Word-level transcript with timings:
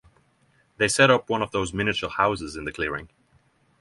They 0.77 0.87
set 0.87 1.11
up 1.11 1.29
one 1.29 1.43
of 1.43 1.51
those 1.51 1.75
miniature 1.75 2.09
houses 2.09 2.55
in 2.55 2.65
the 2.65 2.71
clearing. 2.71 3.09